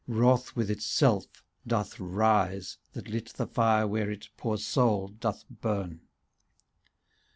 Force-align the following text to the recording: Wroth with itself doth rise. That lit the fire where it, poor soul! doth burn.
Wroth 0.07 0.55
with 0.55 0.71
itself 0.71 1.27
doth 1.67 1.99
rise. 1.99 2.79
That 2.93 3.07
lit 3.07 3.33
the 3.33 3.45
fire 3.45 3.85
where 3.85 4.09
it, 4.09 4.29
poor 4.35 4.57
soul! 4.57 5.09
doth 5.09 5.45
burn. 5.47 6.01